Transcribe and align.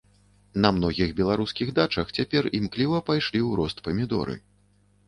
На 0.63 0.69
многіх 0.77 1.13
беларускіх 1.19 1.67
дачах 1.81 2.07
цяпер 2.19 2.43
імкліва 2.61 3.05
пайшлі 3.13 3.39
ў 3.47 3.63
рост 3.63 3.77
памідоры. 3.91 4.43